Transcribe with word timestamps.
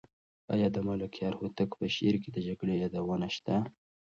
آیا 0.53 0.67
د 0.71 0.77
ملکیار 0.87 1.33
هوتک 1.41 1.69
په 1.79 1.85
شعر 1.95 2.15
کې 2.21 2.29
د 2.33 2.37
جګړې 2.47 2.73
یادونه 2.83 3.27
شته؟ 3.35 3.55